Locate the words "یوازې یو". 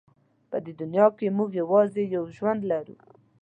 1.61-2.25